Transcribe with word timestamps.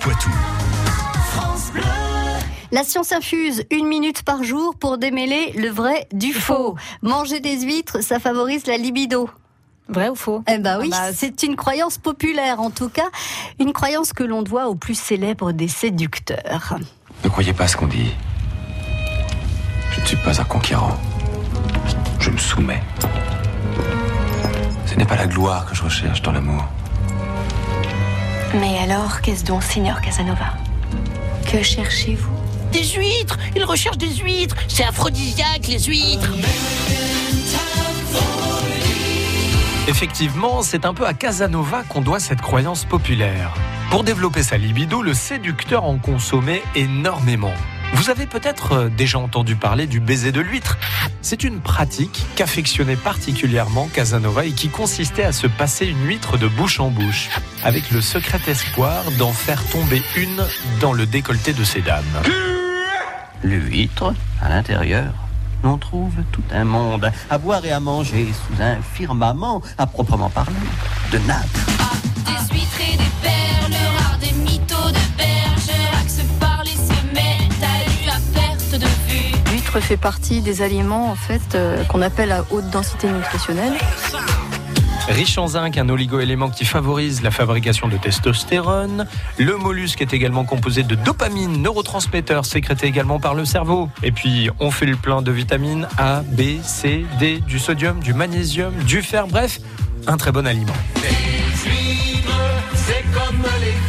Poitou. 0.00 0.30
La 2.72 2.82
science 2.84 3.12
infuse 3.12 3.64
une 3.70 3.86
minute 3.86 4.22
par 4.22 4.42
jour 4.42 4.74
pour 4.74 4.98
démêler 4.98 5.52
le 5.56 5.68
vrai 5.68 6.08
du 6.12 6.32
faux. 6.32 6.76
Manger 7.02 7.40
des 7.40 7.60
huîtres, 7.60 8.02
ça 8.02 8.18
favorise 8.18 8.66
la 8.66 8.76
libido. 8.76 9.30
Vrai 9.88 10.08
ou 10.08 10.16
faux? 10.16 10.42
Eh 10.48 10.58
ben 10.58 10.78
oui, 10.80 10.90
Ah 10.92 11.08
bah, 11.08 11.14
c'est 11.14 11.42
une 11.44 11.54
croyance 11.54 11.98
populaire 11.98 12.60
en 12.60 12.70
tout 12.70 12.88
cas, 12.88 13.08
une 13.60 13.72
croyance 13.72 14.12
que 14.12 14.24
l'on 14.24 14.42
doit 14.42 14.66
au 14.68 14.74
plus 14.74 14.98
célèbre 14.98 15.52
des 15.52 15.68
séducteurs. 15.68 16.76
Ne 17.22 17.28
croyez 17.28 17.52
pas 17.52 17.68
ce 17.68 17.76
qu'on 17.76 17.86
dit. 17.86 18.12
Je 19.92 20.00
ne 20.00 20.06
suis 20.06 20.16
pas 20.16 20.40
un 20.40 20.44
conquérant. 20.44 20.96
Je 22.18 22.30
me 22.30 22.38
soumets. 22.38 22.82
Ce 24.86 24.94
n'est 24.96 25.06
pas 25.06 25.16
la 25.16 25.26
gloire 25.26 25.66
que 25.66 25.74
je 25.74 25.82
recherche 25.84 26.20
dans 26.22 26.32
l'amour. 26.32 26.64
Mais 28.54 28.78
alors, 28.78 29.20
qu'est-ce 29.20 29.44
donc, 29.44 29.62
Seigneur 29.62 30.00
Casanova? 30.00 30.54
Que 31.50 31.62
cherchez-vous? 31.62 32.32
Des 32.72 32.84
huîtres! 32.84 33.38
Il 33.54 33.64
recherche 33.64 33.98
des 33.98 34.14
huîtres! 34.16 34.56
C'est 34.68 34.84
aphrodisiaque, 34.84 35.66
les 35.68 35.78
huîtres! 35.80 36.32
Effectivement, 39.88 40.62
c'est 40.62 40.84
un 40.84 40.94
peu 40.94 41.06
à 41.06 41.14
Casanova 41.14 41.84
qu'on 41.88 42.00
doit 42.00 42.18
cette 42.18 42.40
croyance 42.40 42.84
populaire. 42.84 43.54
Pour 43.90 44.02
développer 44.02 44.42
sa 44.42 44.56
libido, 44.56 45.00
le 45.00 45.14
séducteur 45.14 45.84
en 45.84 45.98
consommait 45.98 46.62
énormément. 46.74 47.54
Vous 47.94 48.10
avez 48.10 48.26
peut-être 48.26 48.72
euh, 48.72 48.88
déjà 48.88 49.18
entendu 49.18 49.56
parler 49.56 49.86
du 49.86 50.00
baiser 50.00 50.32
de 50.32 50.40
l'huître. 50.40 50.78
C'est 51.22 51.44
une 51.44 51.60
pratique 51.60 52.24
qu'affectionnait 52.36 52.96
particulièrement 52.96 53.88
Casanova 53.88 54.44
et 54.44 54.52
qui 54.52 54.68
consistait 54.68 55.24
à 55.24 55.32
se 55.32 55.46
passer 55.46 55.86
une 55.86 56.06
huître 56.06 56.38
de 56.38 56.46
bouche 56.46 56.80
en 56.80 56.90
bouche, 56.90 57.30
avec 57.64 57.90
le 57.90 58.00
secret 58.00 58.40
espoir 58.46 59.10
d'en 59.18 59.32
faire 59.32 59.64
tomber 59.68 60.02
une 60.16 60.44
dans 60.80 60.92
le 60.92 61.06
décolleté 61.06 61.52
de 61.52 61.64
ces 61.64 61.80
dames. 61.80 62.04
L'huître, 63.42 64.14
à 64.40 64.48
l'intérieur, 64.48 65.12
on 65.64 65.78
trouve 65.78 66.14
tout 66.32 66.44
un 66.52 66.64
monde 66.64 67.10
à 67.30 67.38
boire 67.38 67.64
et 67.64 67.72
à 67.72 67.80
manger 67.80 68.28
sous 68.32 68.62
un 68.62 68.76
firmament 68.82 69.62
à 69.78 69.86
proprement 69.86 70.30
parler 70.30 70.54
de 71.12 71.18
nappes. 71.18 71.46
Fait 79.80 79.96
partie 79.96 80.40
des 80.40 80.62
aliments 80.62 81.10
en 81.10 81.14
fait 81.14 81.54
euh, 81.54 81.84
qu'on 81.84 82.02
appelle 82.02 82.32
à 82.32 82.44
haute 82.50 82.68
densité 82.70 83.08
nutritionnelle. 83.08 83.74
Riche 85.08 85.38
en 85.38 85.46
zinc, 85.46 85.78
un 85.78 85.88
oligo-élément 85.88 86.50
qui 86.50 86.64
favorise 86.64 87.22
la 87.22 87.30
fabrication 87.30 87.86
de 87.86 87.96
testostérone. 87.96 89.06
Le 89.38 89.56
mollusque 89.56 90.02
est 90.02 90.12
également 90.12 90.44
composé 90.44 90.82
de 90.82 90.96
dopamine, 90.96 91.62
neurotransmetteur 91.62 92.44
sécrété 92.44 92.86
également 92.88 93.20
par 93.20 93.34
le 93.34 93.44
cerveau. 93.44 93.88
Et 94.02 94.10
puis, 94.10 94.50
on 94.58 94.72
fait 94.72 94.86
le 94.86 94.96
plein 94.96 95.22
de 95.22 95.30
vitamines 95.30 95.86
A, 95.96 96.22
B, 96.22 96.60
C, 96.62 97.06
D, 97.20 97.40
du 97.46 97.60
sodium, 97.60 98.00
du 98.00 98.14
magnésium, 98.14 98.74
du 98.84 99.00
fer, 99.00 99.28
bref, 99.28 99.60
un 100.08 100.16
très 100.16 100.32
bon 100.32 100.44
aliment. 100.44 100.74
C'est 102.74 103.04
comme 103.12 103.42
les 103.60 103.85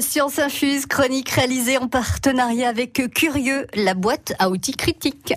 science 0.00 0.38
infuse, 0.38 0.86
chronique 0.86 1.30
réalisée 1.30 1.78
en 1.78 1.88
partenariat 1.88 2.68
avec 2.68 3.00
Curieux, 3.14 3.66
la 3.74 3.94
boîte 3.94 4.32
à 4.38 4.50
outils 4.50 4.72
critiques. 4.72 5.34